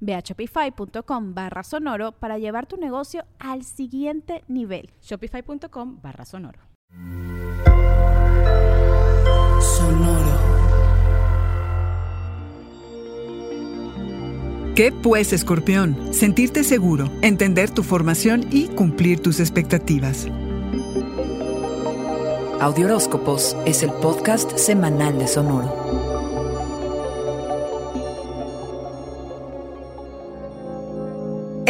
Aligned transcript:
Ve 0.00 0.14
a 0.14 0.20
shopify.com 0.20 1.34
barra 1.34 1.62
sonoro 1.62 2.12
para 2.12 2.38
llevar 2.38 2.66
tu 2.66 2.76
negocio 2.76 3.24
al 3.38 3.64
siguiente 3.64 4.44
nivel. 4.48 4.90
Shopify.com 5.02 6.00
barra 6.02 6.24
sonoro. 6.24 6.60
Sonoro. 9.60 10.58
¿Qué 14.78 14.92
pues, 14.92 15.32
escorpión? 15.32 16.14
Sentirte 16.14 16.62
seguro, 16.62 17.10
entender 17.20 17.68
tu 17.68 17.82
formación 17.82 18.46
y 18.52 18.68
cumplir 18.68 19.20
tus 19.20 19.40
expectativas. 19.40 20.28
Audioróscopos 22.60 23.56
es 23.66 23.82
el 23.82 23.90
podcast 23.92 24.56
semanal 24.56 25.18
de 25.18 25.26
Sonoro. 25.26 25.97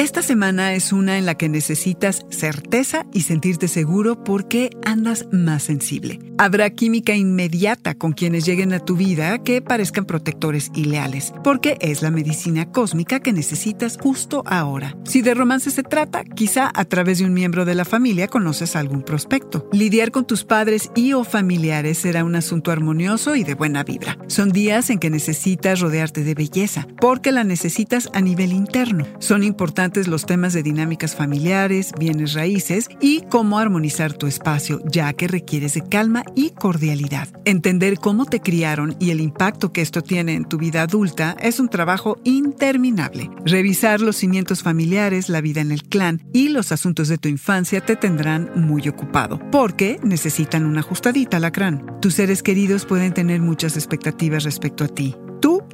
Esta 0.09 0.23
semana 0.23 0.73
es 0.73 0.95
una 0.95 1.19
en 1.19 1.27
la 1.27 1.35
que 1.35 1.51
necesitas 1.51 2.25
certeza 2.31 3.05
y 3.13 3.25
sentirte 3.25 3.69
seguro 3.69 4.25
porque 4.25 4.71
andas 4.83 5.27
más 5.33 5.65
sensible. 5.65 6.19
Habrá 6.39 6.71
química 6.71 7.15
inmediata 7.15 7.95
con 7.95 8.13
quienes 8.13 8.47
lleguen 8.47 8.73
a 8.73 8.79
tu 8.79 8.97
vida 8.97 9.37
que 9.43 9.61
parezcan 9.61 10.07
protectores 10.07 10.71
y 10.75 10.85
leales, 10.85 11.35
porque 11.45 11.77
es 11.83 12.01
la 12.01 12.11
medicina 12.11 12.73
cósmica 12.73 13.21
que 13.21 13.35
necesitas 13.35 13.99
justo 14.01 14.45
ahora. 14.47 14.97
Si 15.05 15.21
de 15.21 15.35
romance 15.35 15.71
se 15.71 15.83
trata, 15.83 16.25
quizá 16.25 16.71
a 16.75 16.87
través 16.87 17.19
de 17.19 17.27
un 17.27 17.35
miembro 17.35 17.67
de 17.67 17.75
la 17.75 17.85
familia 17.85 18.29
conoces 18.29 18.77
algún 18.77 19.03
prospecto. 19.03 19.69
Lidiar 19.73 20.11
con 20.11 20.27
tus 20.27 20.43
padres 20.45 20.91
y 20.95 21.13
o 21.13 21.23
familiares 21.23 21.99
será 21.99 22.25
un 22.25 22.35
asunto 22.35 22.71
armonioso 22.71 23.37
y 23.37 23.45
de 23.45 23.55
buena 23.55 23.85
vibra. 23.85 24.17
Son 24.29 24.53
días 24.53 24.89
en 24.89 25.01
que 25.01 25.11
necesitas 25.11 25.81
rodearte 25.81 26.25
de 26.25 26.35
belleza, 26.35 26.89
porque 26.99 27.31
la 27.31 27.45
necesitas 27.45 28.09
a 28.15 28.23
nivel 28.23 28.53
interno. 28.53 29.07
Son 29.19 29.43
importantes 29.43 29.98
los 30.07 30.27
temas 30.27 30.53
de 30.53 30.63
dinámicas 30.63 31.17
familiares, 31.17 31.93
bienes 31.99 32.35
raíces 32.35 32.89
y 33.01 33.23
cómo 33.23 33.59
armonizar 33.59 34.13
tu 34.13 34.27
espacio, 34.27 34.81
ya 34.85 35.13
que 35.15 35.27
requieres 35.27 35.75
de 35.75 35.83
calma 35.83 36.23
y 36.37 36.51
cordialidad. 36.51 37.29
Entender 37.45 37.99
cómo 37.99 38.27
te 38.27 38.41
criaron 38.41 38.97
y 39.01 39.11
el 39.11 39.21
impacto 39.21 39.73
que 39.73 39.83
esto 39.83 40.03
tiene 40.03 40.35
en 40.35 40.45
tu 40.45 40.59
vida 40.59 40.83
adulta 40.83 41.37
es 41.41 41.59
un 41.59 41.69
trabajo 41.69 42.19
interminable. 42.25 43.31
Revisar 43.45 44.01
los 44.01 44.17
cimientos 44.17 44.63
familiares, 44.63 45.29
la 45.29 45.41
vida 45.41 45.61
en 45.61 45.73
el 45.73 45.83
clan 45.83 46.23
y 46.33 46.51
los 46.51 46.71
asuntos 46.71 47.09
de 47.09 47.19
tu 47.19 47.29
infancia 47.29 47.81
te 47.81 47.97
tendrán 47.97 48.51
muy 48.55 48.89
ocupado, 48.89 49.41
porque 49.51 49.99
necesitan 50.03 50.67
una 50.67 50.81
ajustadita 50.81 51.41
lacrán. 51.41 51.99
Tus 52.01 52.15
seres 52.15 52.43
queridos 52.43 52.85
pueden 52.85 53.15
tener 53.15 53.41
muchas 53.41 53.77
expectativas 53.77 54.45
respecto 54.45 54.85
a 54.85 54.89
ti 54.89 55.17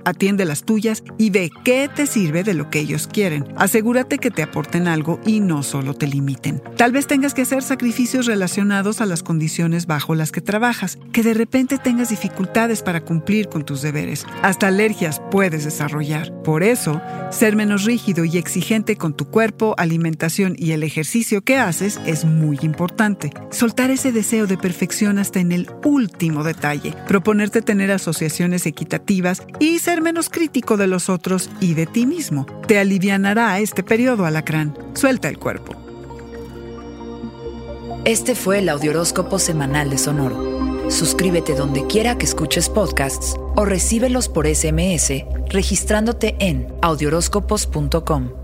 atiende 0.04 0.44
las 0.44 0.65
tuyas 0.65 1.03
y 1.19 1.31
ve 1.31 1.50
qué 1.65 1.88
te 1.94 2.06
sirve 2.06 2.44
de 2.44 2.54
lo 2.54 2.70
que 2.70 2.81
ellos 2.81 3.06
quieren. 3.06 3.47
Asegúrate 3.56 4.19
que 4.19 4.31
te 4.31 4.42
aporten 4.42 4.88
algo 4.88 5.20
y 5.26 5.41
no 5.41 5.62
solo 5.62 5.94
te 5.94 6.06
limiten. 6.06 6.62
Tal 6.76 6.92
vez 6.92 7.06
tengas 7.06 7.34
que 7.34 7.42
hacer 7.42 7.62
sacrificios 7.62 8.26
relacionados 8.26 9.00
a 9.00 9.06
las 9.06 9.22
condiciones 9.22 9.87
bajo 9.87 10.14
las 10.14 10.32
que 10.32 10.41
trabajas, 10.41 10.98
que 11.12 11.22
de 11.22 11.34
repente 11.34 11.78
tengas 11.78 12.10
dificultades 12.10 12.82
para 12.82 13.00
cumplir 13.00 13.48
con 13.48 13.64
tus 13.64 13.82
deberes. 13.82 14.26
Hasta 14.43 14.69
alergias 14.69 15.20
puedes 15.31 15.64
desarrollar. 15.64 16.32
Por 16.43 16.62
eso, 16.62 17.00
ser 17.31 17.56
menos 17.56 17.84
rígido 17.84 18.25
y 18.25 18.37
exigente 18.37 18.97
con 18.97 19.14
tu 19.14 19.26
cuerpo, 19.26 19.75
alimentación 19.78 20.54
y 20.59 20.72
el 20.72 20.82
ejercicio 20.82 21.43
que 21.43 21.56
haces 21.56 22.00
es 22.06 22.25
muy 22.25 22.59
importante. 22.62 23.31
Soltar 23.50 23.91
ese 23.91 24.12
deseo 24.12 24.47
de 24.47 24.59
perfección 24.59 25.19
hasta 25.19 25.41
en 25.41 25.53
el 25.53 25.69
último 25.84 26.44
detalle. 26.44 26.94
Proponerte 27.09 27.62
tener 27.62 27.91
asociaciones 27.91 28.66
equitativas 28.66 29.43
y 29.60 29.78
ser 29.78 29.94
menos 30.03 30.28
crítico 30.28 30.77
de 30.77 30.87
los 30.87 31.09
otros 31.09 31.50
y 31.60 31.75
de 31.75 31.87
ti 31.87 32.06
mismo. 32.06 32.47
Te 32.66 32.78
alivianará 32.78 33.59
este 33.59 33.82
periodo, 33.82 34.25
alacrán. 34.27 34.77
Suelta 34.94 35.28
el 35.28 35.38
cuerpo. 35.38 35.75
Este 38.05 38.34
fue 38.34 38.59
el 38.59 38.69
Audioróscopo 38.69 39.38
Semanal 39.38 39.91
de 39.91 39.99
Sonoro. 39.99 40.91
Suscríbete 40.91 41.55
donde 41.55 41.87
quiera 41.87 42.19
que 42.19 42.27
escuches 42.27 42.69
podcasts 42.69 43.37
o 43.56 43.65
recíbelos 43.65 44.28
por 44.28 44.47
SMS 44.47 45.25
registrándote 45.49 46.37
en 46.41 46.66
audioróscopos.com. 46.82 48.44